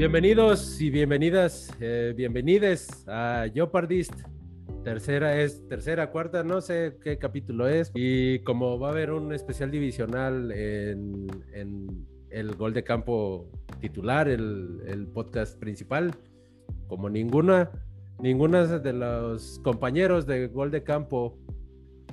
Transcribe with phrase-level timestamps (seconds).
[0.00, 4.14] Bienvenidos y bienvenidas, eh, bienvenides a Jeopardist.
[4.82, 7.92] Tercera es, tercera, cuarta, no sé qué capítulo es.
[7.94, 11.26] Y como va a haber un especial divisional en,
[12.30, 13.50] el gol de campo
[13.82, 16.12] titular, el, podcast principal,
[16.88, 17.70] como ninguna,
[18.20, 21.38] ninguna de los compañeros de gol de campo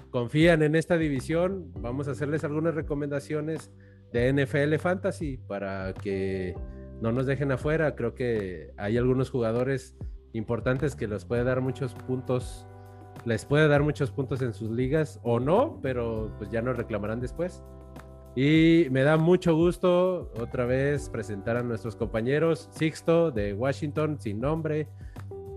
[0.10, 3.72] confían en esta división, vamos a hacerles algunas recomendaciones
[4.12, 6.54] de NFL Fantasy para que
[7.02, 7.96] no nos dejen afuera.
[7.96, 9.96] Creo que hay algunos jugadores
[10.34, 12.68] importantes que les puede dar muchos puntos,
[13.26, 17.20] les puede dar muchos puntos en sus ligas o no, pero pues ya nos reclamarán
[17.20, 17.64] después.
[18.36, 24.40] Y me da mucho gusto otra vez presentar a nuestros compañeros Sixto de Washington, sin
[24.40, 24.88] nombre,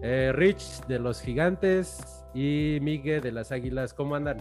[0.02, 3.92] eh, Rich de los Gigantes y Miguel de las Águilas.
[3.92, 4.38] ¿Cómo andan?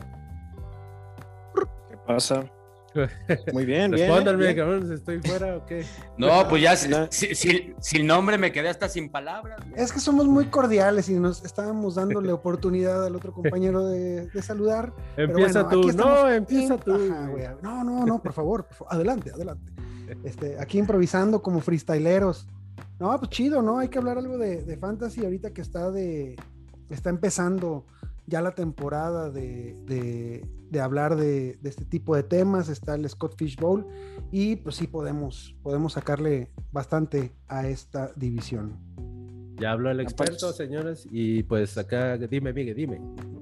[1.89, 2.49] ¿Qué pasa?
[3.53, 5.85] Muy bien, Respóndanme, cabrón, ¿estoy fuera o qué?
[6.17, 9.59] No, pues ya sin nombre me quedé hasta sin palabras.
[9.75, 14.93] Es que somos muy cordiales y nos estábamos dándole oportunidad al otro compañero de, saludar.
[15.17, 16.97] Empieza tú, no, empieza tú.
[17.61, 19.71] no, no, no, por favor, adelante, adelante.
[20.23, 22.47] Este, aquí improvisando como freestyleros.
[22.99, 23.79] No, pues chido, ¿no?
[23.79, 26.35] Hay que hablar algo de, de fantasy ahorita que está de.
[26.89, 27.85] está empezando
[28.29, 30.45] ya la temporada de,
[30.79, 33.87] hablar de, este tipo de temas, está el Scott Fish Bowl
[34.31, 38.77] y pues sí podemos, podemos sacarle bastante a esta división.
[39.59, 42.99] Ya habló el experto, señores, y pues acá, dime, Miguel, dime.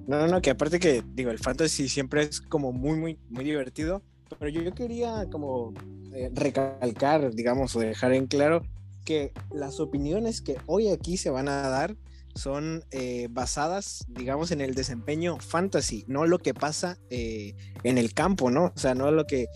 [0.08, 3.44] No, no, no, que aparte que, digo, el fantasy siempre es como muy, muy, muy
[3.44, 4.02] divertido,
[4.40, 5.74] pero yo, quería como
[6.14, 8.64] eh, recalcar, digamos, o dejar en claro
[9.06, 11.96] que las opiniones que hoy aquí se van a dar
[12.38, 18.14] son eh, basadas, digamos, en el desempeño fantasy, no lo que pasa eh, en el
[18.14, 18.72] campo, ¿no?
[18.76, 19.48] O sea, no lo que,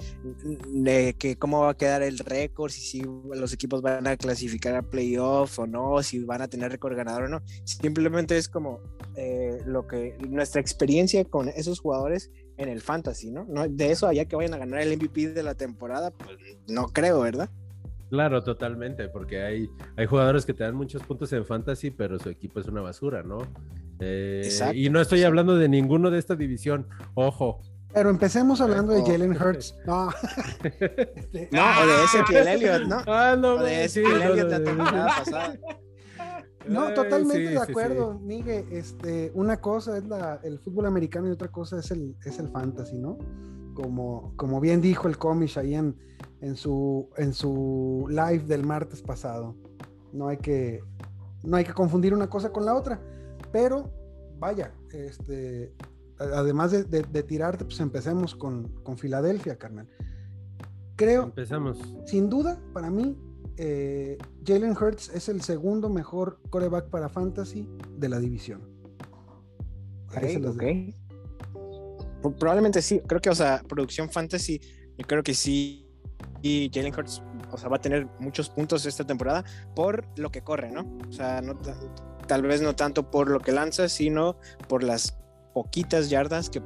[0.68, 4.76] de que cómo va a quedar el récord, si, si los equipos van a clasificar
[4.76, 7.42] a playoff o no, si van a tener récord ganador o no.
[7.64, 8.80] Simplemente es como
[9.16, 13.46] eh, lo que nuestra experiencia con esos jugadores en el fantasy, ¿no?
[13.46, 13.68] ¿no?
[13.68, 17.22] De eso allá que vayan a ganar el MVP de la temporada, pues no creo,
[17.22, 17.50] ¿verdad?
[18.12, 22.28] Claro, totalmente, porque hay, hay jugadores que te dan muchos puntos en fantasy, pero su
[22.28, 23.38] equipo es una basura, ¿no?
[24.02, 27.62] Eh, y no estoy hablando de ninguno de esta división, ojo.
[27.94, 29.78] Pero empecemos hablando de Jalen Hurts.
[29.86, 30.10] No.
[31.16, 32.98] Este, no, o de ese Elliott, ¿no?
[33.08, 35.60] Ah, no, o de ese Elliott la temporada pasada.
[36.68, 38.66] No, totalmente de acuerdo, Miguel.
[38.74, 42.50] Este, una cosa es la, el fútbol americano y otra cosa es el, es el
[42.50, 43.18] fantasy, ¿no?
[43.74, 45.96] Como, como bien dijo el cómic ahí en,
[46.42, 49.56] en su, en su live del martes pasado.
[50.12, 50.84] No hay que,
[51.44, 53.00] no hay que confundir una cosa con la otra.
[53.52, 53.92] Pero,
[54.40, 55.74] vaya, este,
[56.18, 59.88] además de, de, tirarte, pues empecemos con, con, Filadelfia, carnal.
[60.96, 61.80] Creo, empezamos.
[62.06, 63.18] sin duda, para mí,
[63.58, 67.68] eh, Jalen Hurts es el segundo mejor coreback para fantasy
[67.98, 68.62] de la división.
[72.22, 74.60] Probablemente sí, creo que, o sea, producción fantasy,
[74.98, 75.88] yo creo que sí
[76.42, 77.22] y Jalen Hurts,
[77.52, 79.44] o sea, va a tener muchos puntos esta temporada
[79.76, 80.86] por lo que corre, ¿no?
[81.08, 81.58] O sea, no,
[82.28, 84.38] tal vez no tanto por lo que lanza, sino
[84.68, 85.18] por las
[85.54, 86.62] poquitas yardas que,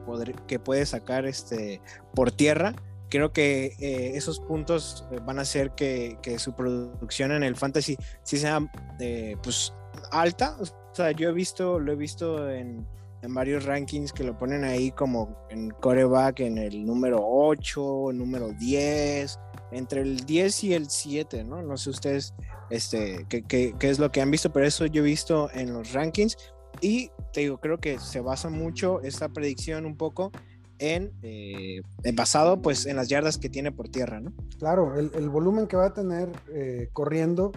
[0.48, 1.82] que puede sacar este,
[2.14, 2.74] por tierra.
[3.10, 7.98] Creo que eh, esos puntos van a hacer que, que, su producción en el fantasy
[8.24, 8.60] sí sea
[9.00, 9.74] eh, pues
[10.12, 10.58] alta.
[10.60, 12.86] O sea, yo he visto, lo he visto en,
[13.26, 18.52] en varios rankings que lo ponen ahí como en coreback en el número 8, número
[18.54, 19.40] 10,
[19.72, 21.62] entre el 10 y el 7, ¿no?
[21.62, 22.34] No sé ustedes
[22.70, 25.74] este, qué, qué, qué, es lo que han visto, pero eso yo he visto en
[25.74, 26.38] los rankings
[26.82, 30.32] y te digo, creo que se basa mucho esta predicción un poco
[30.80, 31.82] en, eh,
[32.14, 34.34] basado pues en las yardas que tiene por tierra, ¿no?
[34.60, 37.52] Claro, el, el volumen que va a tener eh, corriendo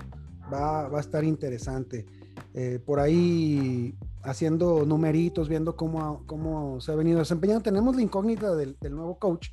[0.52, 2.06] va, va, a estar interesante.
[2.60, 7.62] Eh, por ahí haciendo numeritos, viendo cómo, cómo se ha venido desempeñando.
[7.62, 9.50] Tenemos la incógnita del, nuevo coach,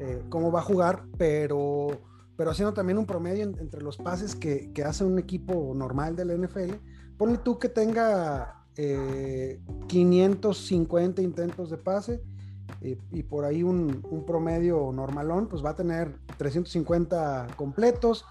[0.00, 2.00] eh, cómo va a jugar, pero,
[2.36, 6.24] pero haciendo también un promedio entre los pases que, que, hace un equipo normal de
[6.24, 6.74] la NFL.
[7.16, 8.64] Ponle tú que tenga
[9.86, 12.20] 550 eh, intentos de pase
[12.80, 18.24] y por ahí un, un, promedio normalón, pues va a tener 350 completos,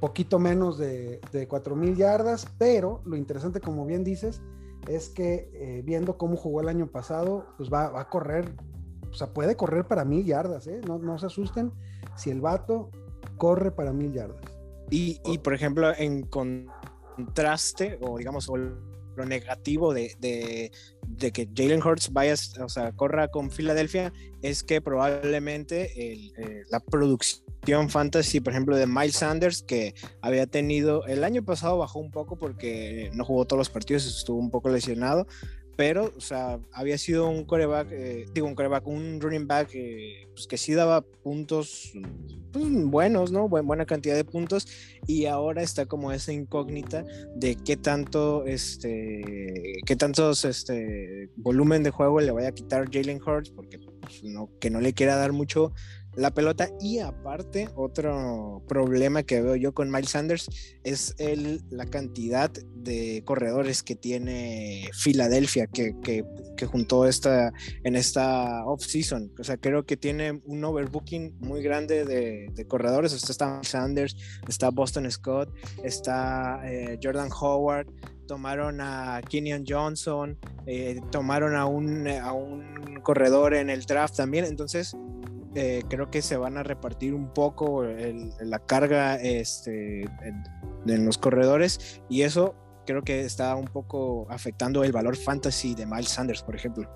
[0.00, 4.42] poquito menos de, de 4.000 yardas, pero lo interesante, como bien dices,
[4.88, 8.54] es que viendo cómo jugó el año pasado, pues va, a correr
[9.14, 10.80] o sea, puede correr para mil yardas, ¿eh?
[10.88, 11.72] No, no se asusten
[12.16, 12.90] si el vato
[13.36, 14.42] corre para mil yardas.
[14.90, 22.12] Y, y por ejemplo, en contraste, o digamos, lo negativo de, de, que Jalen Hurts
[22.12, 24.12] vaya, o sea, corra con Filadelfia,
[24.42, 30.46] es que probablemente eh, la producción producción fantasy, por ejemplo, de Miles Sanders, que había
[30.46, 34.50] tenido, el año pasado bajó un poco porque no jugó todos los partidos, estuvo un
[34.50, 35.26] poco lesionado,
[35.76, 40.28] pero, o sea, había sido un coreback, eh, digo, un coreback, un running back eh,
[40.34, 41.92] pues que sí daba puntos
[42.52, 43.48] pues, buenos, ¿no?
[43.48, 44.68] buena cantidad de puntos,
[45.06, 51.90] y ahora está como esa incógnita de qué tanto, este, qué tantos, este, volumen de
[51.90, 55.32] juego le vaya a quitar Jalen Hurts, porque pues, no, que no le quiera dar
[55.32, 55.72] mucho
[56.16, 60.48] la pelota y aparte otro problema que veo yo con Miles Sanders
[60.84, 66.24] es el, la cantidad de corredores que tiene Filadelfia que, que,
[66.56, 67.52] que juntó esta,
[67.82, 69.32] en esta off-season.
[69.38, 73.12] O sea, creo que tiene un overbooking muy grande de, corredores.
[73.12, 74.16] Está Miles Sanders,
[74.48, 75.50] está Boston Scott,
[75.82, 77.86] está eh, Jordan Howard,
[78.26, 84.44] tomaron a Kenyon Johnson, eh, tomaron a un, a un corredor en el draft también.
[84.44, 84.96] Entonces,
[85.54, 92.02] eh, creo que se van a repartir un poco la carga este, en, los corredores
[92.08, 92.54] y eso
[92.86, 96.90] creo que está un poco afectando el valor fantasy de Miles Sanders, por ejemplo.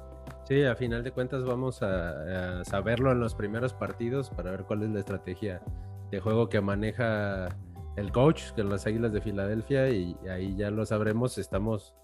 [0.49, 4.82] Sí, a final de cuentas vamos a, saberlo en los primeros partidos para ver cuál
[4.82, 5.62] es la estrategia
[6.11, 7.49] de juego que maneja
[7.96, 11.37] el coach, en las Águilas de Filadelfia, y ahí ya lo sabremos.
[11.37, 11.94] Estamos,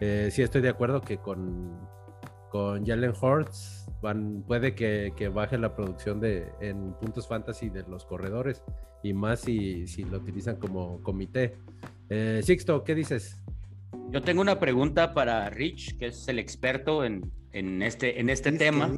[0.00, 1.78] eh, sí estoy de acuerdo que con,
[2.50, 3.14] con Jalen
[4.04, 8.62] Hurts puede que, baje la producción de, en puntos fantasy de los corredores
[9.02, 11.56] y más si, si lo utilizan como comité.
[12.08, 13.40] Eh, Sixto, ¿qué dices?
[14.10, 18.52] Yo tengo una pregunta para Rich, que es el experto en, en este, en este
[18.52, 18.90] tema.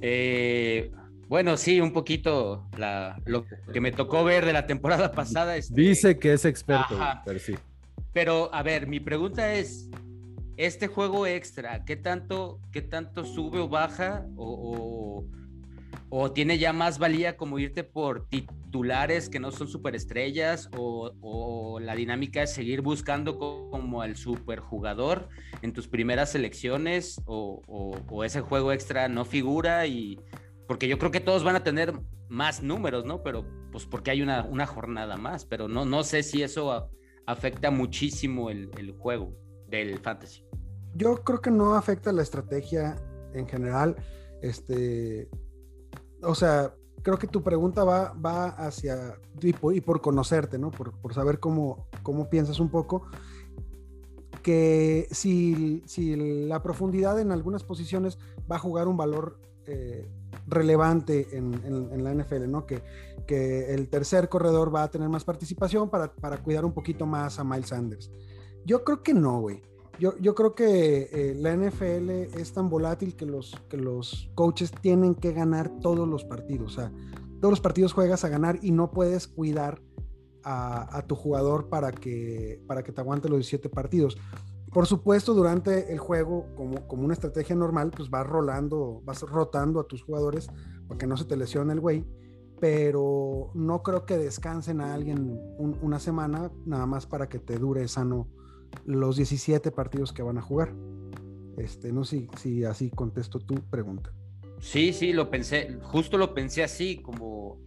[0.00, 0.90] Eh,
[1.28, 5.56] bueno, sí, un poquito la, lo que me tocó ver de la temporada pasada.
[5.56, 7.54] Este, Dice que es experto, pero sí.
[8.12, 9.90] Pero, a ver, mi pregunta es,
[10.56, 14.26] este juego extra, ¿qué tanto, qué tanto sube o baja?
[14.36, 15.24] O,
[16.32, 20.70] tiene ya más valía como irte por titulares que no son superestrellas?
[20.76, 25.28] O, o la dinámica es seguir buscando como el superjugador
[25.62, 27.20] en tus primeras selecciones?
[27.26, 29.86] O, ese juego extra no figura?
[29.86, 30.20] y
[30.68, 31.92] Porque yo creo que todos van a tener
[32.28, 33.22] más números, ¿no?
[33.24, 36.90] Pero pues porque hay una, una jornada más, pero no, no sé si eso
[37.26, 39.43] afecta muchísimo el juego
[39.74, 40.44] del fantasy
[40.94, 42.96] yo creo que no afecta la estrategia
[43.32, 43.96] en general.
[44.42, 45.28] Este,
[46.22, 50.70] o sea, creo que tu pregunta va, va hacia, y por, conocerte, ¿no?
[50.70, 53.06] Por, saber cómo, cómo piensas un poco.
[54.42, 56.16] Que si, si,
[56.46, 58.18] la profundidad en algunas posiciones
[58.50, 60.06] va a jugar un valor eh,
[60.46, 62.66] relevante en, la NFL, ¿no?
[62.66, 62.82] Que,
[63.26, 67.38] que el tercer corredor va a tener más participación para, para cuidar un poquito más
[67.38, 68.10] a Miles Sanders.
[68.64, 69.62] Yo creo que no, güey.
[69.98, 74.72] Yo, yo creo que eh, la NFL es tan volátil que los, que los coaches
[74.72, 76.72] tienen que ganar todos los partidos.
[76.72, 76.92] O sea,
[77.40, 79.80] todos los partidos juegas a ganar y no puedes cuidar
[80.42, 84.16] a, tu jugador para que, para que te aguante los 17 partidos.
[84.72, 89.80] Por supuesto, durante el juego, como, como una estrategia normal, pues vas rolando, vas rotando
[89.80, 90.48] a tus jugadores
[90.88, 92.04] para que no se te lesione el güey.
[92.60, 97.86] Pero no creo que descansen a alguien una semana nada más para que te dure
[97.88, 98.28] sano
[98.84, 100.74] los 17 partidos que van a jugar.
[101.56, 104.10] Este, no sé si, así contesto tu pregunta.
[104.60, 107.60] Sí, sí, lo pensé, justo lo pensé así, como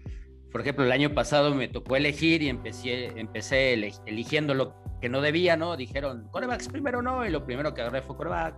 [0.51, 3.73] por ejemplo el año pasado me tocó elegir y empecé, empecé
[4.05, 5.77] eligiendo lo que no debía, ¿no?
[5.77, 8.55] Dijeron, corebacks primero no, y lo primero que agarré fue coreback.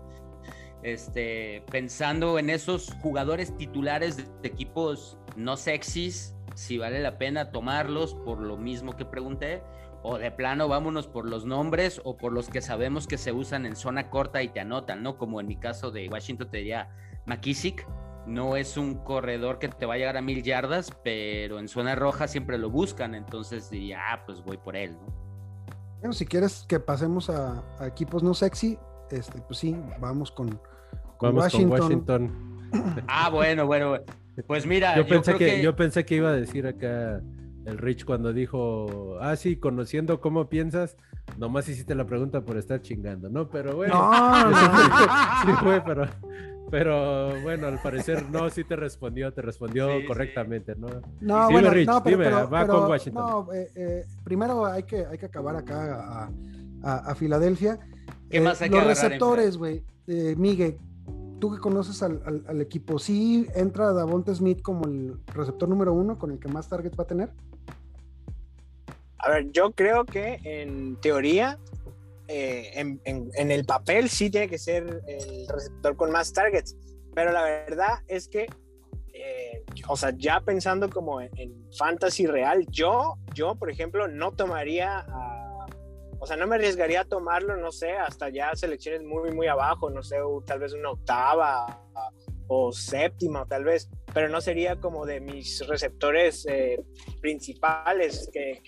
[0.81, 8.13] Este, pensando en esos jugadores titulares de equipos no sexys, si vale la pena tomarlos
[8.13, 9.61] por lo mismo que pregunté,
[10.03, 13.65] o de plano vámonos por los nombres o por los que sabemos que se usan
[13.65, 15.17] en zona corta y te anotan, ¿no?
[15.17, 16.89] Como en mi caso de Washington te diría
[17.25, 17.85] McKissick,
[18.25, 21.95] no es un corredor que te va a llegar a mil yardas, pero en zona
[21.95, 25.19] roja siempre lo buscan, entonces diría, ah, pues voy por él, ¿no?
[25.99, 28.77] Bueno, si quieres que pasemos a, equipos no sexy,
[29.11, 30.59] este, pues sí, vamos con,
[31.19, 32.69] Washington.
[33.07, 33.97] ah, bueno, bueno,
[34.47, 37.21] pues mira, yo, pensé que, yo pensé que iba a decir acá
[37.65, 40.97] el Rich cuando dijo, ah, sí, conociendo cómo piensas,
[41.37, 43.49] nomás hiciste la pregunta por estar chingando, ¿no?
[43.49, 44.51] Pero bueno, no,
[45.45, 46.05] sí fue, pero,
[46.69, 50.87] pero bueno, al parecer no, sí te respondió, te respondió correctamente, ¿no?
[51.21, 53.23] No, bueno, no, pero, va con Washington.
[53.23, 56.29] No, eh, eh, primero hay que, hay que acabar acá
[56.83, 57.79] a, a, Filadelfia.
[58.29, 59.83] ¿Qué más hay eh, Los receptores, güey,
[60.37, 60.77] Miguel,
[61.39, 66.17] tú que conoces al, al, equipo, ¿sí entra Davonte Smith como el receptor número uno
[66.17, 67.31] con el que más targets va a tener?
[69.19, 71.59] A ver, yo creo que en teoría,
[72.27, 76.75] eh, en, el papel sí tiene que ser el receptor con más targets,
[77.13, 78.47] pero la verdad es que
[79.13, 85.05] eh, o sea, ya pensando como en, fantasy real, yo, yo, por ejemplo, no tomaría
[86.21, 89.89] o sea, no me arriesgaría a tomarlo, no sé, hasta ya selecciones muy, muy abajo,
[89.89, 91.81] no sé, tal vez una octava
[92.49, 96.83] o séptima, tal vez, pero no sería como de mis receptores eh,
[97.21, 98.59] principales que,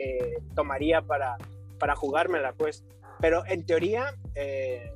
[0.55, 1.35] tomaría para,
[1.79, 2.85] para jugármela, pues.
[3.19, 4.91] Pero en teoría, eh,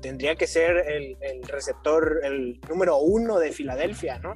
[0.00, 4.34] tendría que ser el, receptor, el número uno de Filadelfia, ¿no?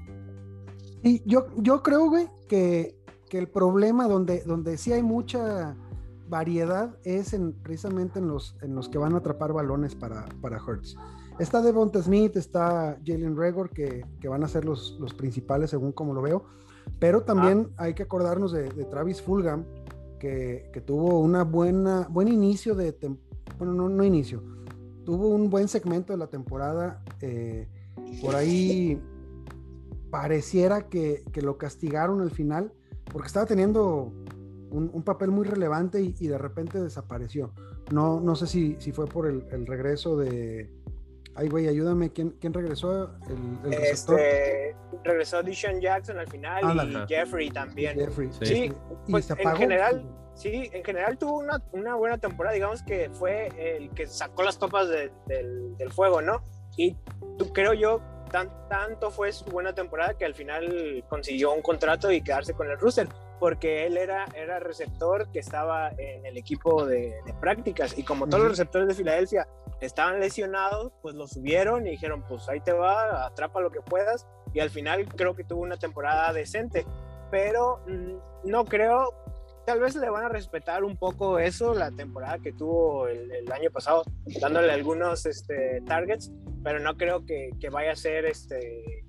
[1.03, 2.97] Y yo, yo creo, güey, que,
[3.31, 5.75] el problema donde, donde sí hay mucha
[6.29, 10.59] variedad es en, precisamente en los, en los que van a atrapar balones para, para
[10.59, 10.97] Hertz.
[11.39, 16.13] Está Devonta Smith, está Jalen Regor, que, van a ser los, los, principales según como
[16.13, 16.45] lo veo.
[16.99, 17.85] Pero también ah.
[17.85, 19.65] hay que acordarnos de, Travis Fulgham,
[20.19, 22.95] que, tuvo una buena, buen inicio de,
[23.59, 24.43] bueno, no, no inicio,
[25.05, 27.03] tuvo un buen segmento de la temporada.
[27.21, 27.69] Eh,
[28.21, 29.01] por ahí
[30.11, 32.73] pareciera que, lo castigaron al final
[33.13, 34.13] porque estaba teniendo
[34.71, 37.53] un, papel muy relevante y, de repente desapareció.
[37.91, 40.71] No, no sé si, si fue por el, regreso de...
[41.39, 43.13] Ay, güey, ayúdame, ¿quién, quién regresó?
[43.65, 47.97] El, este, regresó Dishon Jackson al final y Jeffrey también.
[48.43, 48.73] sí,
[49.09, 50.05] pues en general
[50.35, 54.57] Sí, en general tuvo una, una, buena temporada, digamos que fue el que sacó las
[54.57, 56.45] topas del, del, fuego, ¿no?
[56.77, 56.97] Y
[57.37, 62.13] tú, creo yo, tan, tanto fue su buena temporada que al final consiguió un contrato
[62.13, 63.09] y quedarse con el Russell,
[63.41, 67.99] porque él era, era receptor que estaba en el equipo de, prácticas.
[67.99, 69.49] Y como todos los receptores de Filadelfia
[69.81, 74.27] estaban lesionados, pues lo subieron y dijeron, pues ahí te va, atrapa lo que puedas
[74.53, 76.87] y al final creo que tuvo una temporada decente,
[77.31, 79.13] pero mm, no creo
[79.69, 83.71] tal vez le van a respetar un poco eso, la temporada que tuvo el, año
[83.71, 84.03] pasado,
[84.41, 86.33] dándole algunos este, targets,
[86.65, 89.05] pero no creo que, vaya a ser este,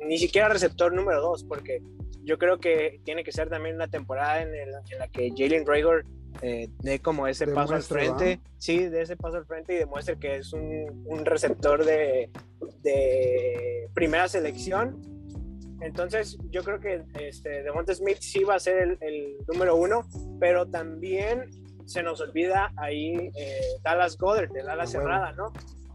[0.00, 1.82] ni siquiera receptor número dos, porque
[2.24, 4.50] yo creo que tiene que ser también una temporada en,
[4.98, 6.06] la que Jalen Rager
[6.42, 10.18] eh, dé como ese paso al frente, sí, de ese paso al frente y demuestre
[10.18, 12.30] que es un, un receptor de,
[12.82, 15.16] de primera selección
[15.80, 20.06] entonces, yo creo que este, Devonta Smith sí va a ser el, número uno,
[20.40, 21.50] pero también
[21.84, 25.52] se nos olvida ahí eh, Dallas Goddard, de Dallas cerrada, ¿no?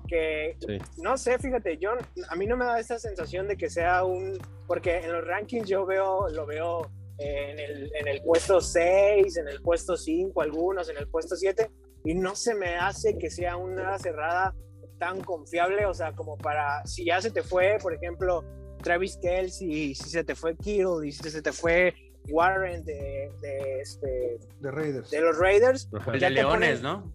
[0.08, 0.58] Que
[0.98, 1.92] no sé, fíjate, yo
[2.30, 4.38] a mí no me da esa sensación de que sea un.
[4.68, 6.90] Porque en los rankings yo veo, lo veo
[7.22, 11.70] en, el, en el puesto 6, en el puesto 5, algunos, en el puesto 7,
[12.06, 14.56] y no se me hace que sea una cerrada
[14.98, 18.44] tan confiable, o sea, como para, si ya se te fue, por ejemplo,
[18.84, 21.94] Travis Kelsey, si se te fue Kittle y si se te fue
[22.30, 25.10] Warren de, de, este, de, Raiders.
[25.10, 25.90] de los Raiders.
[26.14, 27.12] El de Leones, ¿no?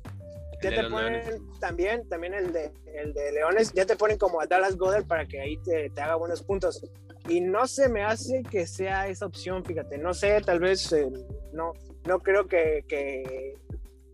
[0.62, 1.22] Ya te ponen
[1.60, 5.26] también, también el de, el de Leones, ya te ponen como a Dallas Goddard para
[5.26, 6.82] que ahí te, te, haga buenos puntos.
[7.28, 11.10] Y no se me hace que sea esa opción, fíjate, no sé, tal vez eh,
[11.52, 11.72] no,
[12.06, 13.56] no creo que, que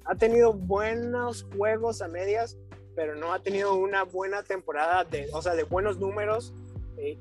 [0.04, 2.56] ha tenido buenos juegos a medias,
[2.94, 6.54] pero no ha tenido una buena temporada, de, o sea, de buenos números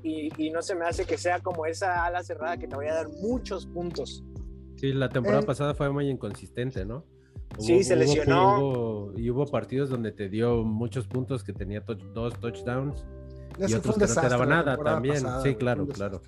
[0.02, 2.94] y, no se me hace que sea como esa ala cerrada que te vaya a
[2.96, 4.24] dar muchos puntos.
[4.76, 7.04] Sí, la temporada eh, pasada fue muy inconsistente, ¿no?
[7.58, 9.12] sí, se lesionó.
[9.16, 11.80] y hubo partidos donde te dio muchos puntos, que tenía
[12.14, 13.04] dos touchdowns.
[13.58, 15.22] Y otros que no te daba nada también.
[15.42, 16.20] sí, claro, claro.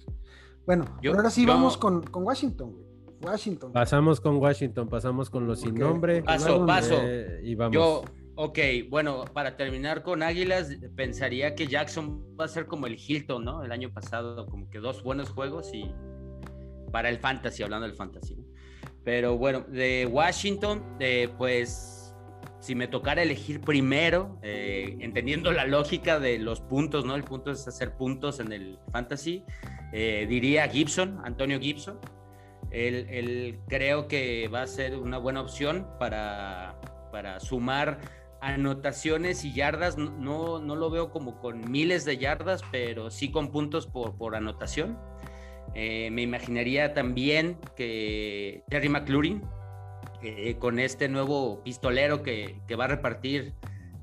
[0.66, 2.74] Bueno, ahora sí vamos con, con Washington,
[3.22, 3.72] Washington.
[3.72, 6.22] Pasamos con Washington, pasamos con los sin nombre.
[6.22, 6.94] Paso, paso.
[7.02, 7.74] Eh, y vamos.
[7.74, 8.04] Yo,
[8.36, 13.44] Ok, bueno, para terminar con Águilas, pensaría que Jackson va a ser como el Hilton,
[13.44, 13.62] ¿no?
[13.62, 15.88] El año pasado, como que dos buenos juegos y
[16.90, 18.36] para el fantasy, hablando del fantasy.
[19.04, 21.93] Pero bueno, de Washington, eh, pues
[22.64, 27.14] si me tocara elegir primero, eh, entendiendo la lógica de los puntos, ¿no?
[27.14, 29.44] El punto es hacer puntos en el fantasy,
[29.92, 31.98] eh, diría Gibson, Antonio Gibson.
[32.70, 36.80] Él, creo que va a ser una buena opción para,
[37.12, 38.00] para sumar
[38.40, 43.52] anotaciones y yardas, no, no lo veo como con miles de yardas, pero sí con
[43.52, 44.98] puntos por, por anotación.
[45.74, 49.42] Eh, me imaginaría también que Terry McLaurin,
[50.24, 53.52] eh, con este nuevo pistolero que, que, va a repartir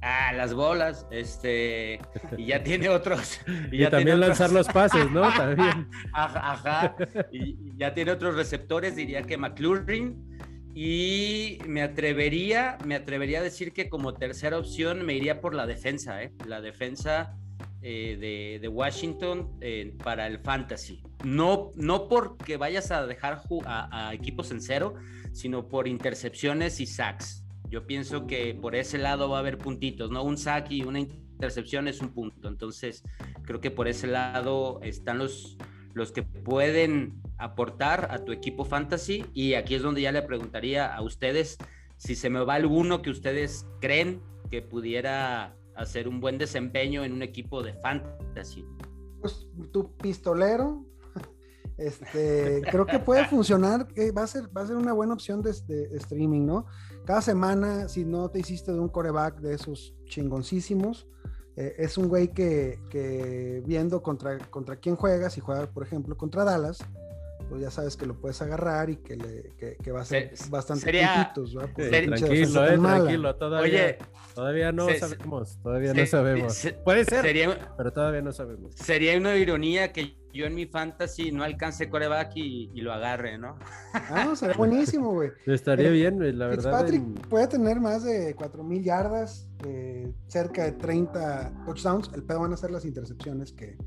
[0.01, 2.00] a las bolas, este,
[2.38, 3.40] y ya tiene otros.
[3.72, 5.22] Y, ya también lanzar los pases, ¿no?
[5.36, 5.90] También.
[6.13, 6.96] ajá,
[7.32, 10.32] Y, y, ya tiene otros receptores, diría que McLaurin
[10.74, 15.66] y me atrevería, me atrevería a decir que como tercera opción me iría por la
[15.66, 16.32] defensa, ¿eh?
[16.46, 17.36] la defensa
[17.84, 21.02] eh, de, Washington eh, para el fantasy.
[21.24, 24.94] No, no porque vayas a dejar a, equipos en cero,
[25.34, 27.44] sino por intercepciones y sacks.
[27.70, 30.24] Yo pienso que por ese lado va a haber puntitos, ¿no?
[30.24, 32.48] Un sack y una intercepción es un punto.
[32.48, 33.04] Entonces,
[33.44, 35.58] creo que por ese lado están los,
[35.94, 39.26] los que pueden aportar a tu equipo fantasy.
[39.34, 41.58] Y aquí es donde ya le preguntaría a ustedes
[41.98, 44.22] si se me va alguno que ustedes creen
[44.52, 48.66] que pudiera hacer un buen desempeño en un equipo de fantasy.
[49.20, 50.86] Pues tu pistolero,
[51.78, 53.88] este, creo que puede funcionar,
[54.18, 55.51] va a ser, va a ser una buena opción de,
[55.98, 56.66] streaming, ¿no?
[57.06, 61.08] Cada semana, si no te hiciste de un coreback de esos chingoncísimos,
[61.56, 66.16] eh, es un güey que, que, viendo contra, contra quién juegas, si juega, por ejemplo,
[66.18, 66.80] contra Dallas,
[67.51, 70.86] pues ya sabes que lo puedes agarrar y que, le, que, va a ser bastante
[70.86, 73.98] sería, tranquilo, eh, tranquilo, todavía,
[74.34, 76.67] todavía no sabemos, todavía no sabemos.
[76.86, 78.74] Puede ser, pero todavía no sabemos.
[78.75, 83.58] Sería una ironía que yo en mi fantasy no alcance coreback y, lo agarre, ¿no?
[83.94, 85.32] Ah, no, sería buenísimo, güey.
[85.46, 86.72] Estaría bien, la verdad.
[86.72, 92.10] Patrick puede tener más de 4000 yardas, eh, cerca de 30 touchdowns.
[92.14, 93.78] El pedo van a ser las intercepciones que,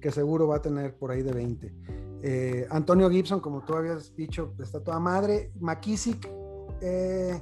[0.00, 1.74] que seguro va a tener por ahí de 20.
[2.22, 5.52] Eh, Antonio Gibson, como tú habías dicho, está toda madre.
[5.60, 6.28] McKissick,
[6.80, 7.40] eh,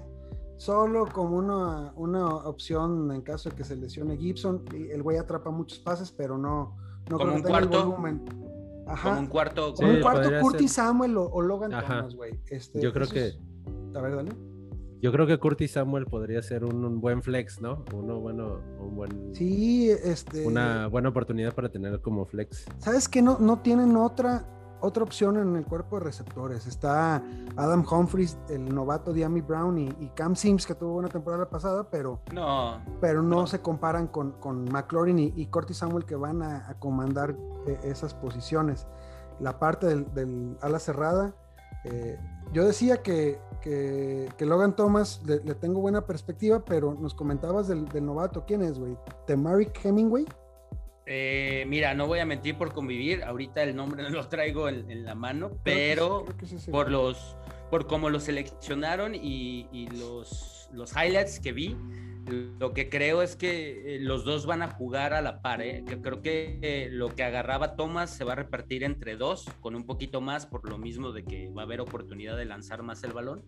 [0.56, 4.64] solo como una, una opción en caso de que se lesione Gibson.
[4.72, 6.76] El güey atrapa muchos pases, pero no,
[7.10, 7.96] no como un cuarto.
[8.86, 9.08] Ajá.
[9.08, 9.74] Como un cuarto.
[9.74, 12.38] Como un cuarto Curtis Samuel o, Logan Thomas, güey.
[12.48, 13.32] Este, Yo creo que.
[13.94, 14.32] A ver, dale.
[15.00, 17.84] Yo creo que Curtis Samuel podría ser un, buen flex, ¿no?
[17.94, 19.34] Uno bueno, un buen.
[19.34, 20.44] Sí, este.
[20.44, 22.66] Una buena oportunidad para tener como flex.
[22.78, 23.22] ¿Sabes qué?
[23.22, 24.44] No, no tienen otra
[24.80, 26.66] otra opción en el cuerpo de receptores.
[26.66, 27.22] Está
[27.56, 32.20] Adam Humphries, el novato Diami Brown y, Cam Sims, que tuvo una temporada pasada, pero
[32.32, 37.34] no, pero no, se comparan con, con McLaurin y, Cortis Samuel que van a, comandar
[37.66, 38.86] eh, esas posiciones.
[39.40, 41.34] La parte del, ala cerrada,
[41.84, 42.18] eh,
[42.52, 48.44] yo decía que, que, Logan Thomas le, tengo buena perspectiva, pero nos comentabas del, novato.
[48.46, 48.96] ¿Quién es, güey?
[49.26, 50.26] ¿Temaric Hemingway?
[51.10, 53.24] Eh, mira, no voy a mentir por convivir.
[53.24, 56.26] Ahorita el nombre no lo traigo en, la mano, pero
[56.70, 57.34] por los,
[57.70, 61.74] por cómo lo seleccionaron y, los, los highlights que vi,
[62.58, 65.62] lo que creo es que eh, los dos van a jugar a la par.
[65.62, 65.82] ¿eh?
[66.02, 69.86] creo que eh, lo que agarraba Thomas se va a repartir entre dos, con un
[69.86, 73.14] poquito más, por lo mismo de que va a haber oportunidad de lanzar más el
[73.14, 73.46] balón.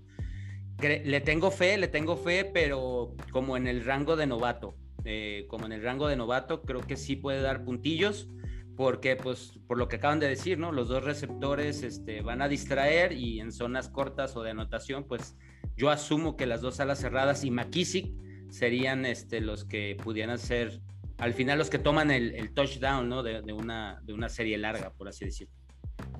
[0.80, 4.76] le tengo fe, le tengo fe, pero como en el rango de novato.
[5.04, 8.28] Eh, como en el rango de novato, creo que sí puede dar puntillos,
[8.76, 10.72] porque pues por lo que acaban de decir, ¿no?
[10.72, 15.36] Los dos receptores este, van a distraer y en zonas cortas o de anotación, pues
[15.76, 18.12] yo asumo que las dos alas cerradas y McKissick
[18.50, 20.80] serían este, los que pudieran ser,
[21.18, 23.22] al final los que toman el, touchdown, ¿no?
[23.22, 25.54] De, una, de una serie larga, por así decirlo.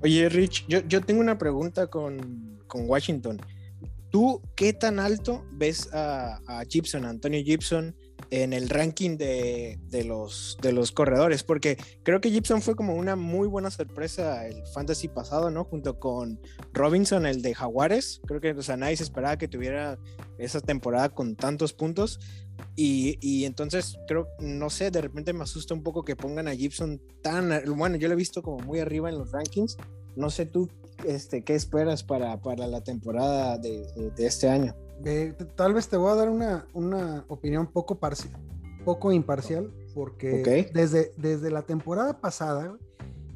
[0.03, 3.39] Oye, Rich, yo, yo tengo una pregunta con, con, Washington.
[4.11, 7.95] ¿Tú qué tan alto ves a, a Gibson, a Antonio Gibson,
[8.31, 13.17] en el ranking de, los, de los corredores, porque creo que Gibson fue como una
[13.17, 15.65] muy buena sorpresa el fantasy pasado, ¿no?
[15.65, 16.41] Junto con
[16.73, 18.21] Robinson, el de Jaguares.
[18.27, 19.99] Creo que o sea, nadie se esperaba que tuviera
[20.39, 22.21] esa temporada con tantos puntos.
[22.77, 27.01] Y, entonces creo, no sé, de repente me asusta un poco que pongan a Gibson
[27.23, 29.77] tan, bueno, yo lo he visto como muy arriba en los rankings.
[30.17, 30.69] No sé tú,
[31.07, 34.75] este, ¿qué esperas para, para la temporada de este año?
[35.57, 38.33] Tal vez te voy a dar una, una opinión poco, parcial,
[38.85, 42.77] poco imparcial, porque desde, desde la temporada pasada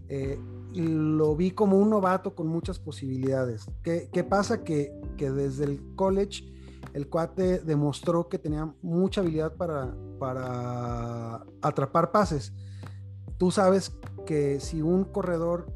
[0.09, 0.39] eh,
[0.75, 3.67] lo vi como un novato con muchas posibilidades.
[3.83, 4.65] ¿Qué, qué pasa?
[4.65, 6.45] Que, que, desde el college
[6.93, 12.53] el cuate demostró que tenía mucha habilidad para, para atrapar pases.
[13.37, 13.93] Tú sabes
[14.27, 15.67] que si un corredor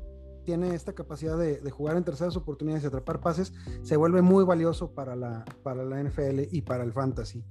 [0.48, 4.94] tiene esta capacidad de, jugar en terceras oportunidades y atrapar pases, se vuelve muy valioso
[4.94, 7.44] para la, para la NFL y para el fantasy.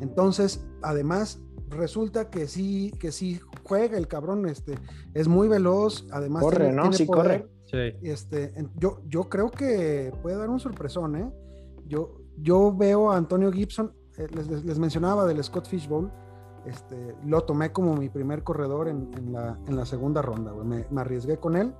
[0.00, 4.76] Entonces, además, resulta que sí, que sí juega el cabrón, este,
[5.14, 6.92] es muy veloz, además corre, ¿no?
[6.92, 7.48] sí, corre.
[7.72, 11.32] Este, yo, yo creo que puede dar un sorpresón, ¿eh?
[11.88, 16.08] Yo, yo veo a Antonio Gibson, eh, les, mencionaba del Scott Fish Bowl,
[16.66, 21.00] este, lo tomé como mi primer corredor en, la, en la, segunda ronda, me, me,
[21.00, 21.74] arriesgué con él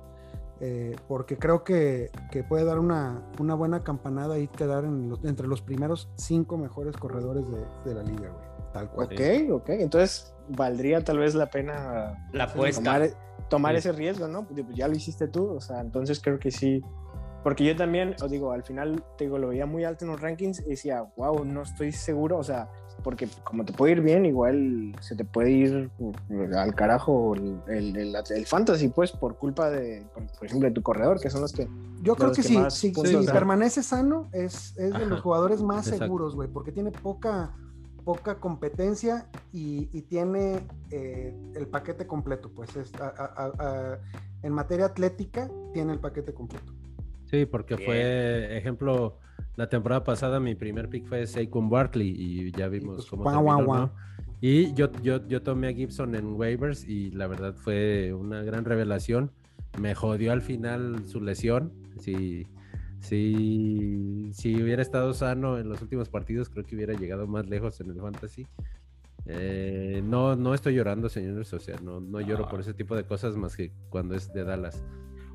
[0.61, 2.11] eh, porque creo que,
[2.47, 7.45] puede dar una, buena campanada y quedar entre los primeros cinco mejores corredores
[7.85, 8.55] de, la liga, güey.
[8.73, 9.07] Tal cual.
[9.07, 9.69] Ok, ok.
[9.69, 13.09] Entonces, valdría tal vez la pena la tomar,
[13.49, 14.45] tomar ese riesgo, ¿no?
[14.45, 16.81] Pues, ya lo hiciste tú, o sea, entonces creo que sí.
[17.43, 20.19] Porque yo también, os digo, al final, te digo, lo veía muy alto en los
[20.19, 22.69] rankings y decía, wow, no estoy seguro, o sea,
[23.03, 26.13] porque como te puede ir bien, igual se te puede ir uh,
[26.57, 31.29] al carajo el, el, fantasy, pues, por culpa de, por ejemplo, de tu corredor, que
[31.29, 31.67] son los que...
[32.01, 32.91] Yo creo que sí, si,
[33.31, 37.53] permanece sano, es, es de los jugadores más seguros, güey, porque tiene poca
[38.05, 42.69] poca competencia y, tiene eh, el paquete completo, pues
[44.43, 46.71] en materia atlética tiene el paquete completo.
[47.25, 49.17] Sí, porque fue, ejemplo,
[49.55, 53.23] la temporada pasada mi primer pick fue Saquon Barkley y ya vimos pues, cómo
[54.41, 58.65] Y yo, yo, yo tomé a Gibson en waivers y la verdad fue una gran
[58.65, 59.31] revelación.
[59.79, 61.71] Me jodió al final su lesión.
[61.99, 62.45] Si,
[62.99, 67.79] si, si hubiera estado sano en los últimos partidos, creo que hubiera llegado más lejos
[67.79, 68.45] en el fantasy.
[69.27, 73.05] Eh, no, no estoy llorando, señores, o sea, no, no lloro por ese tipo de
[73.05, 74.83] cosas más que cuando es de Dallas.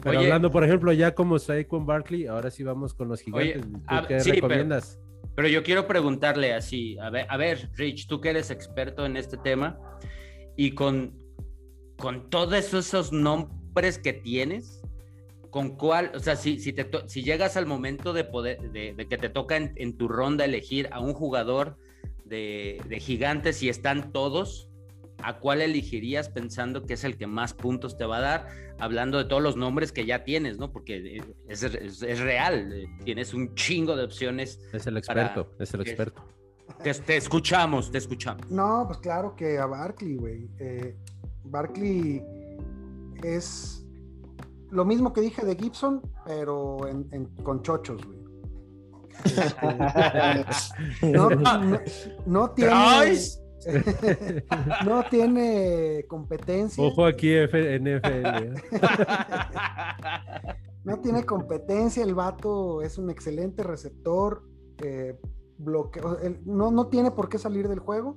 [0.03, 1.37] Pero hablando, por ejemplo, ya como
[1.69, 3.67] con Barkley, ahora sí vamos con los gigantes.
[4.09, 5.01] ¿Qué recomiendas?
[5.37, 9.17] Pero, yo quiero preguntarle así, a ver, a ver, Rich, tú que eres experto en
[9.17, 9.79] este tema
[10.57, 11.15] y con,
[11.97, 14.83] con todos esos nombres que tienes,
[15.51, 19.19] ¿con cuál, o sea, si, si, te, si llegas al momento de, poder, de, que
[19.19, 21.79] te toca en, tu ronda elegir a un jugador
[22.25, 24.70] de, de gigantes y están todos,
[25.23, 28.49] ¿a cuál elegirías pensando que es el que más puntos te va a dar?
[28.79, 30.73] Hablando de todos los nombres que ya tienes, ¿no?
[30.73, 34.61] Porque eh, es, real, eh, tienes un chingo de opciones.
[34.73, 36.23] Es el experto, es el experto.
[36.83, 38.51] Te, escuchamos, te escuchamos.
[38.51, 40.49] No, pues claro que a Barkley, güey.
[40.59, 40.97] Eh,
[41.45, 42.23] Barkley
[43.23, 43.85] es
[44.71, 46.79] lo mismo que dije de Gibson, pero
[47.43, 48.21] con chochos, güey.
[51.03, 51.29] no,
[52.27, 52.73] no, tiene.
[54.85, 56.83] no tiene competencia.
[56.83, 58.07] Ojo aquí NFL.
[58.07, 58.55] ¿eh?
[60.85, 64.43] no tiene competencia, el vato es un excelente receptor.
[64.83, 65.19] Eh,
[66.47, 68.17] no, no tiene por qué salir del juego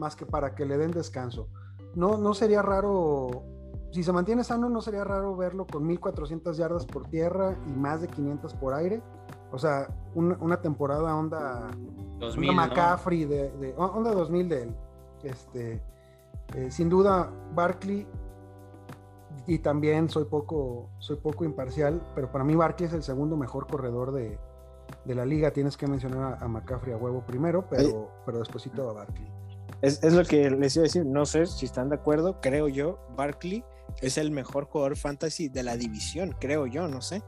[0.00, 1.48] más que para que le den descanso.
[1.94, 3.44] No, no sería raro,
[3.92, 8.00] si se mantiene sano, no sería raro verlo con 1400 yardas por tierra y más
[8.00, 9.02] de 500 por aire.
[9.52, 11.70] O sea, una, temporada onda,
[12.18, 14.74] 2000, McCaffrey de, onda 2000 de él.
[15.22, 15.82] Este,
[16.54, 18.06] eh, sin duda, Barkley
[19.46, 23.66] y también soy poco, soy poco imparcial, pero para mí Barkley es el segundo mejor
[23.66, 24.38] corredor de,
[25.06, 25.52] la liga.
[25.52, 29.28] Tienes que mencionar a, McCaffrey a huevo primero, pero, pero despuésito a Barkley.
[29.82, 32.68] Es, es, lo que les iba a decir, no sé si están de acuerdo, creo
[32.68, 33.64] yo, Barkley
[34.00, 37.22] es el mejor jugador fantasy de la división, creo yo, no sé.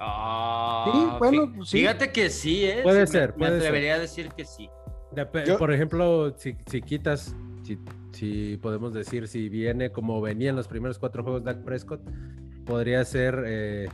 [0.00, 2.80] Ah, sí, bueno, Fíjate que sí, ¿eh?
[2.82, 3.36] Puede ser.
[3.36, 4.68] Me, atrevería decir que sí.
[5.58, 7.34] Por ejemplo, si, quitas,
[8.12, 12.00] si, podemos decir, si viene como venía en los primeros cuatro juegos Dak Prescott,
[12.64, 13.88] podría ser eh,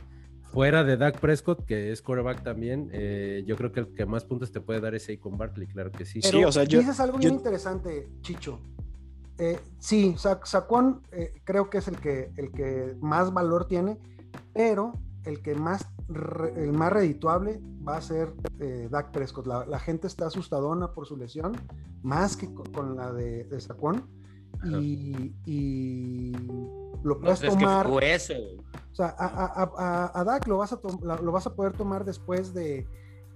[0.51, 2.89] fuera de Dak Prescott, que es quarterback también.
[2.93, 5.91] Eh, yo creo que el que más puntos te puede dar es con Barkley, claro
[5.91, 6.21] que sí.
[6.21, 8.59] sí, o sea, yo, dices algo bien interesante, Chicho.
[9.37, 11.01] Eh, sí, Saquon
[11.43, 13.97] creo que es el que, el que más valor tiene,
[14.53, 14.93] pero
[15.25, 19.47] el que más, el más redituable va a ser eh, Dak Prescott.
[19.47, 21.53] La, gente está asustadona por su lesión,
[22.03, 24.07] más que con, la de, de Saquon.
[24.63, 26.31] Y,
[27.03, 27.87] lo puedes tomar.
[27.87, 27.99] O
[28.95, 30.79] sea, a, Dak lo vas, a
[31.21, 32.87] lo vas a poder tomar después de,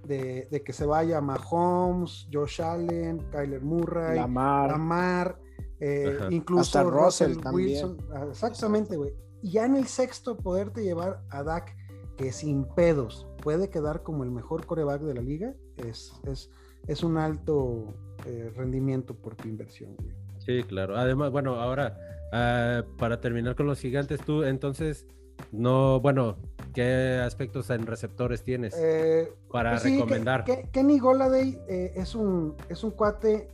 [0.06, 5.38] que se vaya Mahomes, Josh Allen, Kyler Murray, Lamar,
[5.80, 7.98] eh, incluso Russell, Wilson.
[8.12, 9.12] Ah, exactamente, güey.
[9.42, 11.74] Y ya en el sexto poderte llevar a Dak
[12.20, 16.50] que sin pedos puede quedar como el mejor coreback de la liga, es, es,
[16.86, 17.94] es un alto
[18.26, 19.96] eh, rendimiento por tu inversión.
[20.36, 20.98] Sí, claro.
[20.98, 21.98] Además, bueno, ahora,
[22.30, 25.06] ah, para terminar con los gigantes, tú entonces,
[25.50, 26.36] no, bueno,
[26.74, 30.44] ¿qué aspectos en receptores tienes eh, para pues recomendar?
[30.70, 33.48] Kenny Goladay eh, es, un, es un cuate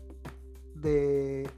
[0.74, 1.48] de,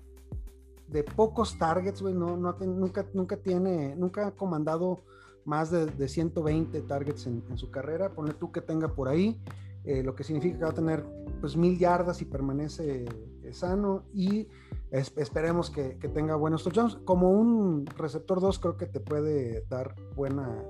[0.88, 5.01] de pocos targets, güey, no, no, nunca, nunca tiene, nunca ha comandado
[5.48, 9.40] más de, de 120 targets en, su carrera, pone tú que tenga por ahí,
[9.84, 11.04] eh, lo que significa que va a tener
[11.40, 13.06] pues mil yardas y permanece
[13.42, 14.46] eh, sano y
[14.90, 16.96] esperemos que, que, tenga buenos touchdowns.
[17.04, 20.62] Como un receptor 2 creo que te puede dar buena,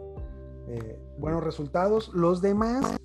[0.69, 2.13] eh, buenos resultados.
[2.15, 2.97] Los demás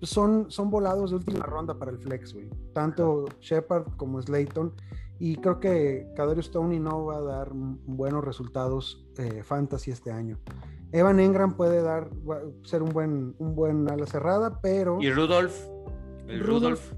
[0.00, 2.34] son, son volados de última ronda para el flex,
[2.72, 4.72] Tanto Shepard como Slayton.
[5.18, 9.04] Y creo que Kadarius Tony no va a dar buenos resultados
[9.42, 10.38] fantasy este año.
[10.92, 12.08] Evan Engram puede dar,
[12.62, 14.98] ser un buen, un buen ala cerrada, pero.
[15.00, 15.54] ¿Y Rudolph?
[16.26, 16.92] ¿El Rudolph?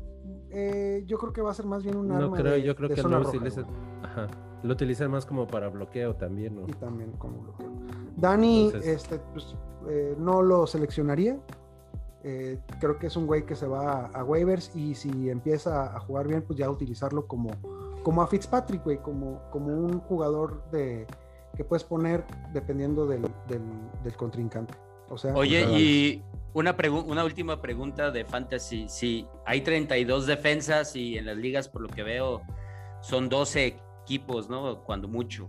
[0.50, 2.26] Eh, yo creo que va a ser más bien un arma.
[2.26, 3.64] No creo, yo creo que lo utiliza.
[4.02, 4.26] Ajá.
[4.62, 6.68] Lo utilizan más como para bloqueo también, ¿no?
[6.68, 7.70] Y también como bloqueo.
[8.16, 9.56] Dani, este, pues,
[9.88, 11.38] eh, no lo seleccionaría.
[12.22, 16.00] Eh, creo que es un güey que se va a, waivers y si empieza a
[16.00, 17.48] jugar bien, pues ya utilizarlo como,
[18.02, 21.06] como a Fitzpatrick, güey, como, como un jugador de,
[21.56, 24.74] que puedes poner dependiendo del, del, contrincante.
[25.08, 26.22] O sea, Oye, y,
[26.54, 28.86] una, una última pregunta de Fantasy.
[28.88, 32.42] Si hay 32 defensas y en las ligas, por lo que veo,
[33.00, 34.82] son 12 equipos, ¿no?
[34.84, 35.46] Cuando mucho.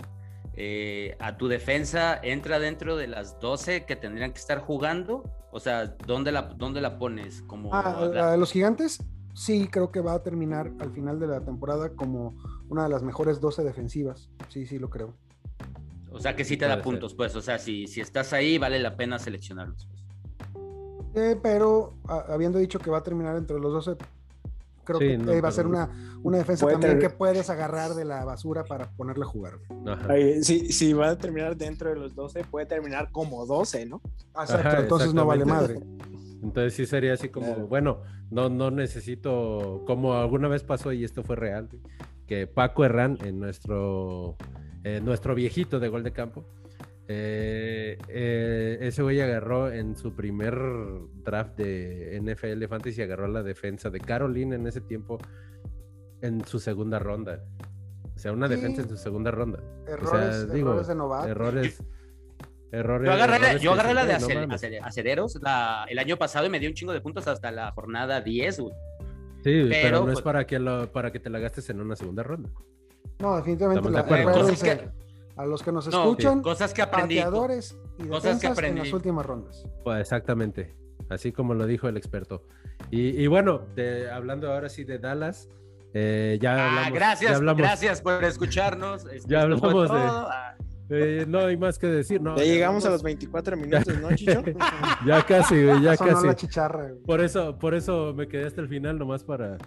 [0.53, 5.23] Eh, ¿A tu defensa entra dentro de las 12 que tendrían que estar jugando?
[5.51, 7.41] O sea, ¿dónde la, dónde la pones?
[7.43, 11.89] Como ah, los gigantes, sí, creo que va a terminar al final de la temporada
[11.95, 12.35] como
[12.69, 14.29] una de las mejores 12 defensivas.
[14.49, 15.15] Sí, sí, lo creo.
[16.11, 17.35] O sea, que sí te da puntos, pues.
[17.35, 19.87] O sea, si, si estás ahí, vale la pena seleccionarlos.
[19.87, 20.01] Pues.
[21.15, 23.97] Eh, pero habiendo dicho que va a terminar entre los 12,
[24.83, 25.89] creo que eh, va a ser una,
[26.23, 29.53] una defensa también que puedes agarrar de la basura para ponerle a jugar.
[30.41, 34.01] si, va a terminar dentro de los 12, puede terminar como 12, ¿no?
[34.39, 35.79] Exacto, entonces no vale madre.
[36.43, 41.23] Entonces sí sería así como, bueno, no, no necesito, como alguna vez pasó y esto
[41.23, 41.69] fue real,
[42.25, 44.37] que Paco Herrán en nuestro,
[45.01, 46.45] nuestro viejito de gol de campo,
[47.13, 50.57] eh, eh, ese güey agarró en su primer
[51.25, 55.17] draft de NFL Fantasy, agarró la defensa de Caroline en ese tiempo
[56.21, 57.43] en su segunda ronda.
[58.15, 59.59] O sea, una defensa en su segunda ronda.
[59.87, 61.27] Errores, errores de novato.
[61.27, 61.83] Errores.
[62.71, 63.05] Errores,
[63.61, 65.37] yo agarré, la de acereros
[65.89, 68.55] el año pasado y me dio un chingo de puntos hasta la jornada 10.
[68.55, 68.63] Sí,
[69.43, 72.23] pero, no es pues para que, lo, para que te la gastes en una segunda
[72.23, 72.49] ronda.
[73.21, 74.01] No, definitivamente la,
[75.37, 78.79] a los que nos escuchan, cosas que aprendí, y cosas que aprendí.
[78.79, 79.65] en las últimas rondas.
[79.83, 80.75] Pues exactamente,
[81.09, 82.43] así como lo dijo el experto.
[82.89, 83.61] Y, bueno,
[84.11, 85.49] hablando ahora sí de Dallas,
[85.93, 89.05] eh, ya ah, hablamos, gracias, gracias por escucharnos.
[89.05, 89.97] Este, ya hablamos de...
[89.99, 90.55] Ah.
[90.93, 92.35] Eh, no hay más que decir, ¿no?
[92.35, 94.43] Ya, llegamos a los 24 minutos, ¿no, Chicho?
[95.07, 96.27] ya casi, ya casi.
[97.05, 99.57] Por eso, por eso me quedé hasta el final nomás para,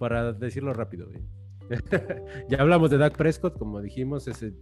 [0.00, 1.06] para decirlo rápido.
[1.06, 1.22] Güey.
[2.48, 4.52] ya hablamos de Dak Prescott, como dijimos, ese,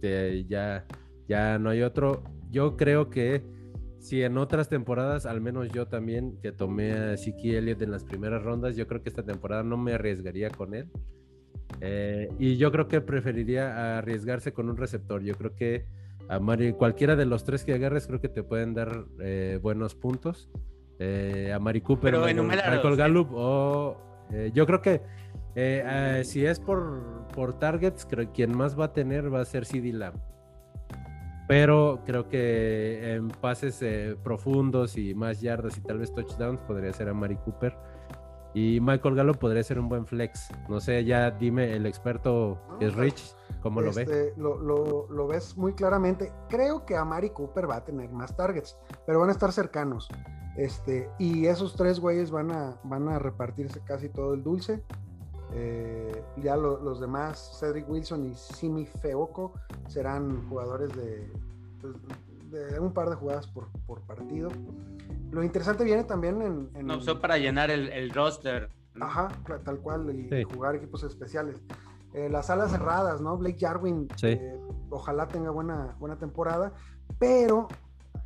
[0.47, 0.85] ya,
[1.27, 2.23] ya no hay otro.
[2.49, 3.43] Yo creo que
[4.01, 8.03] si en otras temporadas, al menos yo también, que tomé a Siki Elliott en las
[8.03, 10.89] primeras rondas, yo creo que esta temporada no me arriesgaría con él.
[11.81, 15.21] Eh, y yo creo que preferiría arriesgarse con un receptor.
[15.21, 15.85] Yo creo que
[16.29, 19.95] a Mari, cualquiera de los tres que agarres, creo que te pueden dar eh, buenos
[19.95, 20.49] puntos.
[20.99, 23.97] Eh, a Mari Cooper, Michael, Gallup, o
[24.53, 25.01] yo creo que
[25.55, 29.41] eh, eh, si es por, por targets, creo que quien más va a tener va
[29.41, 30.17] a ser CD Lamb.
[31.47, 36.93] Pero creo que en pases eh, profundos y más yardas y tal vez touchdowns podría
[36.93, 37.75] ser a Mari Cooper.
[38.53, 40.49] Y Michael Gallo podría ser un buen flex.
[40.69, 44.03] No sé, ya dime, el experto es Rich, ¿cómo lo ve?
[44.03, 44.57] Este, lo,
[45.09, 46.31] lo, ves muy claramente.
[46.49, 50.09] Creo que a Mari Cooper va a tener más targets, pero van a estar cercanos.
[50.57, 54.83] Este, y esos tres güeyes van a, van a repartirse casi todo el dulce.
[55.53, 59.53] Eh, ya los demás, Cedric Wilson y Simi Feoco,
[59.87, 60.91] serán jugadores
[61.81, 61.95] pues,
[62.49, 63.69] de, un par de jugadas por,
[64.01, 64.49] partido.
[65.31, 66.85] Lo interesante viene también en...
[66.85, 68.69] no, son para llenar el, roster.
[68.99, 69.29] Ajá,
[69.63, 71.61] tal cual, y, jugar equipos especiales.
[72.13, 73.37] Eh, las alas cerradas, ¿no?
[73.37, 74.59] Blake Jarwin, eh,
[74.89, 76.73] ojalá tenga buena, buena temporada,
[77.19, 77.67] pero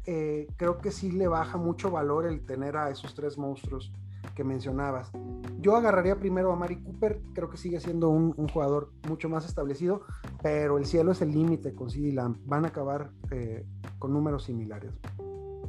[0.03, 3.91] creo que sí le baja mucho valor el tener a esos tres monstruos
[4.33, 5.11] que mencionabas.
[5.59, 10.01] Yo agarraría primero a Mari Cooper, creo que sigue siendo un, jugador mucho más establecido,
[10.41, 12.37] pero el cielo es el límite con CD Lamb.
[12.45, 13.65] Van a acabar eh,
[13.99, 14.91] con números similares.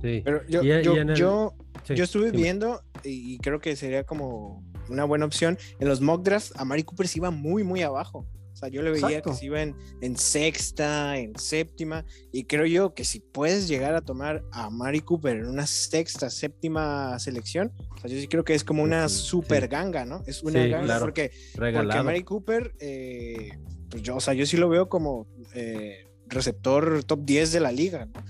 [0.00, 0.22] Sí.
[0.24, 1.54] Pero yo, yo,
[1.88, 5.58] estuve viendo y creo que sería como una buena opción.
[5.78, 8.26] En los mock drafts, a Mari Cooper se iba muy, muy abajo.
[8.56, 12.94] O sea, yo le veía que se iba en, sexta, en séptima, y creo yo
[12.94, 17.98] que si puedes llegar a tomar a Mari Cooper en una sexta, séptima selección, o
[17.98, 20.22] sea, yo sí creo que es como una super ganga, ¿no?
[20.26, 23.50] Es una ganga porque, porque Mari Cooper, eh,
[23.90, 27.72] pues yo, o sea, yo sí lo veo como eh, receptor top 10 de la
[27.72, 28.24] liga, ¿no?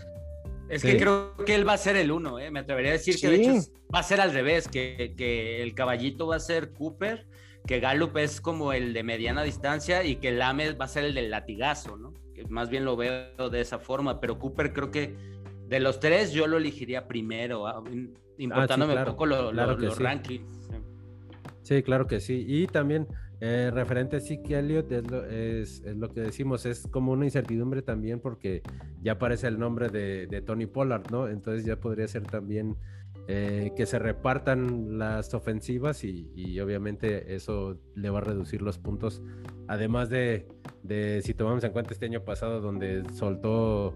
[0.68, 2.50] Es que creo que él va a ser el uno, ¿eh?
[2.50, 5.72] me atrevería a decir que de hecho va a ser al revés, que, que el
[5.76, 7.28] caballito va a ser Cooper
[7.66, 11.14] que Gallup es como el de mediana distancia y que Lamed va a ser el
[11.14, 12.14] del latigazo, ¿no?
[12.48, 15.14] más bien lo veo de esa forma, pero Cooper creo que
[15.68, 17.82] de los tres yo lo elegiría primero, ah,
[18.38, 20.70] importándome un poco los rankings.
[21.62, 21.82] Sí.
[21.82, 22.44] claro que sí.
[22.46, 23.08] Y también
[23.40, 27.82] eh, referente a Zeke Elliott es lo, es, lo, que decimos, es como una incertidumbre
[27.82, 28.62] también porque
[29.02, 31.28] ya aparece el nombre de, de Tony Pollard, ¿no?
[31.28, 32.76] Entonces ya podría ser también
[33.28, 39.20] eh, que se repartan las ofensivas y, obviamente eso le va a reducir los puntos.
[39.66, 40.46] Además de,
[41.24, 43.94] si tomamos en cuenta este año pasado donde soltó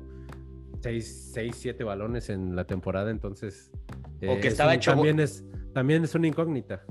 [0.81, 3.71] 6, 7 balones en la temporada, entonces...
[4.17, 4.91] o que eh, estaba hecho...
[4.91, 6.83] También es, también es una incógnita.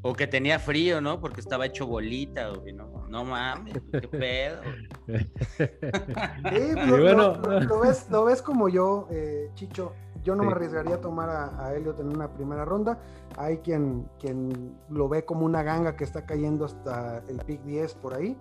[0.00, 1.20] O que tenía frío, ¿no?
[1.20, 4.62] Porque estaba hecho bolita, no, no mames, qué pedo.
[5.06, 11.00] Sí, pues, lo, ves, lo ves como yo, eh, Chicho yo no me arriesgaría a
[11.00, 12.98] tomar a, a, Elliot en una primera ronda.
[13.36, 17.94] Hay quien, quien lo ve como una ganga que está cayendo hasta el pick 10
[17.94, 18.36] por ahí.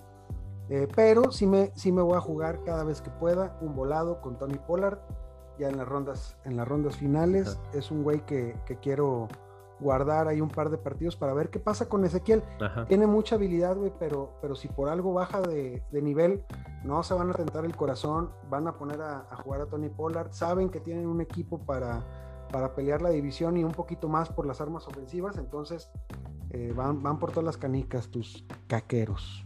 [0.69, 4.21] Eh, pero sí me, sí me voy a jugar cada vez que pueda un volado
[4.21, 4.99] con Tony Pollard
[5.59, 7.59] ya en las rondas, en las rondas finales.
[7.73, 9.27] Es un güey que, que, quiero
[9.81, 12.43] guardar ahí un par de partidos para ver qué pasa con Ezequiel.
[12.87, 16.43] Tiene mucha habilidad, güey, pero, pero si por algo baja de, de, nivel,
[16.83, 19.89] no se van a tentar el corazón, van a poner a, a, jugar a Tony
[19.89, 20.31] Pollard.
[20.31, 22.03] Saben que tienen un equipo para,
[22.51, 25.89] para pelear la división y un poquito más por las armas ofensivas, entonces
[26.51, 29.45] eh, van, van por todas las canicas tus caqueros.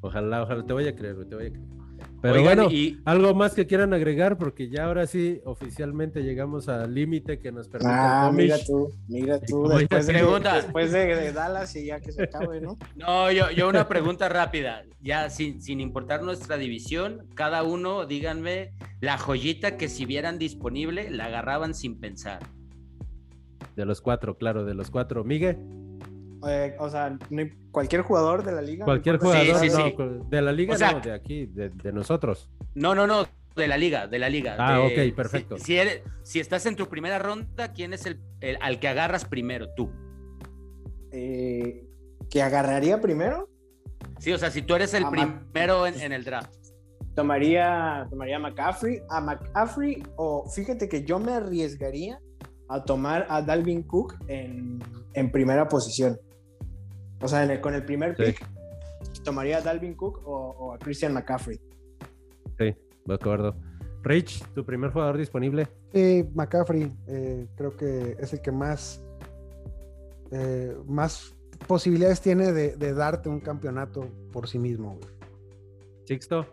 [0.00, 1.81] Ojalá, ojalá, te voy a creer, te voy a creer.
[2.22, 3.00] Pero bueno, y...
[3.04, 7.68] algo más que quieran agregar, porque ya ahora sí oficialmente llegamos al límite que nos
[7.68, 7.92] permite.
[7.92, 9.66] Ah, mira tú, mira tú.
[9.68, 12.78] Después, de, después de, Dallas y ya que se acabe, ¿no?
[12.96, 14.84] No, yo, yo una pregunta rápida.
[15.00, 21.10] Ya sin, sin importar nuestra división, cada uno díganme la joyita que si vieran disponible
[21.10, 22.38] la agarraban sin pensar.
[23.74, 25.24] De los cuatro, claro, de los cuatro.
[25.24, 25.81] Miguel.
[26.46, 27.16] Eh, o sea,
[27.70, 28.84] cualquier jugador de la liga.
[28.84, 29.94] Cualquier jugador sí, sí, sí.
[30.28, 32.50] de la liga, o sea, no, de aquí, de, de, nosotros.
[32.74, 34.56] No, no, no, de la liga, de la liga.
[34.58, 35.58] Ah, de, ok, perfecto.
[35.58, 39.24] Si, eres, si, estás en tu primera ronda, ¿quién es el, el al que agarras
[39.24, 39.68] primero?
[39.74, 39.90] Tú.
[41.12, 41.86] Eh,
[42.30, 43.48] ¿Que agarraría primero?
[44.18, 46.54] Sí, o sea, si tú eres el a primero en, en, el draft.
[47.14, 49.00] Tomaría, tomaría a McCaffrey.
[49.10, 52.18] A McCaffrey, o fíjate que yo me arriesgaría
[52.68, 54.78] a tomar a Dalvin Cook en,
[55.12, 56.18] en primera posición.
[57.22, 58.44] O sea, el, con el primer pick,
[59.12, 59.22] sí.
[59.22, 61.60] tomaría a Dalvin Cook o, o, a Christian McCaffrey.
[62.58, 63.54] Sí, de acuerdo.
[64.02, 65.68] Rich, tu primer jugador disponible.
[65.94, 69.00] Sí, McCaffrey, eh, creo que es el que más,
[70.32, 71.34] eh, más
[71.68, 74.98] posibilidades tiene de, de, darte un campeonato por sí mismo.
[76.04, 76.46] Sixto.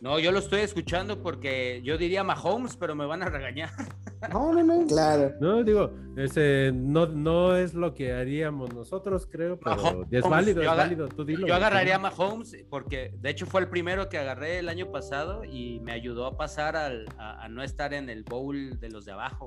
[0.00, 3.70] No, yo lo estoy escuchando porque yo diría Mahomes, pero me van a regañar.
[4.30, 4.86] No, no, no.
[4.86, 5.34] Claro.
[5.40, 10.62] No, digo, ese no, no es lo que haríamos nosotros, creo, pero Mahomes, es válido,
[10.62, 11.08] es válido.
[11.08, 14.68] Tú dilo, yo agarraría a Mahomes porque de hecho fue el primero que agarré el
[14.68, 18.78] año pasado y me ayudó a pasar al, a, a, no estar en el bowl
[18.80, 19.46] de los de abajo.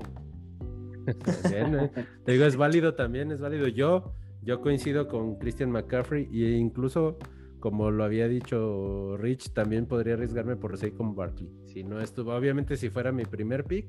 [1.50, 1.92] Bien, ¿eh?
[2.24, 3.68] Te digo, es válido también, es válido.
[3.68, 7.18] Yo, yo coincido con Christian McCaffrey e incluso
[7.62, 11.48] como lo había dicho Rich, también podría arriesgarme por Saquon Barkley.
[11.64, 13.86] Si no estuvo, obviamente si fuera mi primer pick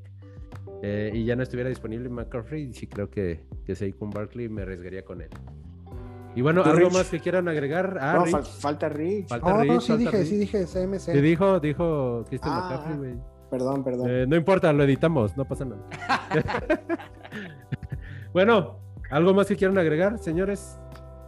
[0.85, 5.05] eh, y ya no estuviera disponible McCaffrey, sí creo que, que Saquon Barkley me arriesgaría
[5.05, 5.29] con él.
[6.35, 6.93] Y bueno, ¿algo Rich?
[6.93, 7.97] más que quieran agregar?
[8.01, 8.47] Ah, no, Rich.
[8.59, 9.29] falta Rich.
[9.29, 10.27] Falta oh, Rich, no, sí dije, Rich.
[10.27, 10.99] sí dije CMC.
[10.99, 13.13] Sí dijo, dijo Christian ah, McCaffrey, güey.
[13.49, 14.09] Perdón, perdón.
[14.09, 15.87] Eh, no importa, lo editamos, no pasa nada.
[18.33, 20.77] bueno, ¿algo más que quieran agregar, señores?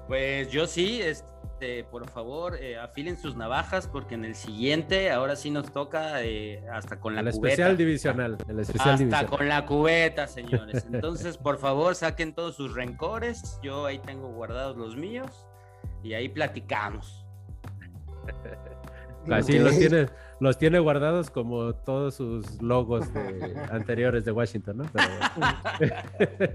[0.09, 5.09] Pues yo sí, este este, por favor, eh, afilen sus navajas porque en el siguiente,
[5.09, 7.47] ahora sí nos toca eh, hasta con la el cubeta.
[7.47, 9.25] Especial divisional, el especial hasta divisional.
[9.27, 10.85] con la cubeta, señores.
[10.91, 13.57] Entonces, por favor, saquen todos sus rencores.
[13.63, 15.47] Yo ahí tengo guardados los míos
[16.03, 17.25] y ahí platicamos.
[19.29, 19.59] Así okay.
[19.59, 20.05] los tiene,
[20.39, 24.85] los tiene guardados como todos sus logos de, anteriores de Washington, ¿no?
[24.91, 25.07] Pero,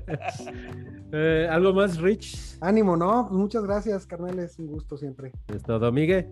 [1.12, 2.58] eh, ¿Algo más, Rich?
[2.60, 3.28] Ánimo, ¿no?
[3.30, 4.58] Muchas gracias, carnales.
[4.58, 5.32] Un gusto siempre.
[5.48, 6.28] ¿Es todo, Miguel?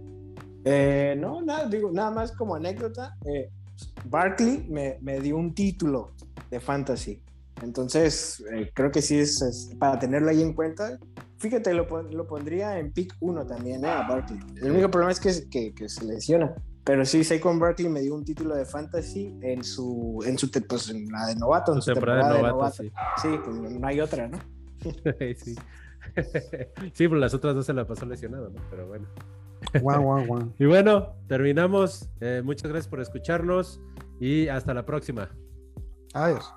[0.64, 3.16] Eh, no, nada, digo, nada más como anécdota.
[3.24, 3.51] Eh,
[4.07, 6.11] Barkley me, me, dio un título
[6.51, 7.22] de fantasy.
[7.62, 10.99] Entonces, eh, creo que sí es, es, para tenerlo ahí en cuenta.
[11.38, 13.88] Fíjate, lo, lo pondría en pick 1 también, ¿eh?
[13.88, 14.40] A Barkley.
[14.61, 16.55] El único problema es que, que, que se lesiona.
[16.88, 20.88] Pero sí, Saquon Barkley me dio un título de fantasy en su, en su pues,
[20.88, 21.75] en la de novato.
[21.75, 23.21] En su temporada, temporada de novato, de novato.
[23.21, 24.38] Sí, sí pues no hay otra, ¿no?
[25.37, 25.55] sí.
[26.94, 28.61] sí, pues las otras dos se la pasó lesionado, ¿no?
[28.71, 29.07] Pero bueno.
[29.83, 30.53] Guau, guau, guau.
[30.59, 32.09] Y bueno, terminamos.
[32.21, 33.81] Eh, muchas gracias por escucharnos
[34.18, 35.29] y hasta la próxima.
[36.14, 36.55] Adiós.